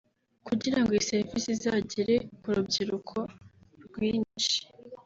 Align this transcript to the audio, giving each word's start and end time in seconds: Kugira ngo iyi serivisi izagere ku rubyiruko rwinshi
Kugira 0.47 0.77
ngo 0.81 0.89
iyi 0.91 1.07
serivisi 1.09 1.47
izagere 1.55 2.15
ku 2.39 2.47
rubyiruko 2.55 3.17
rwinshi 3.85 4.57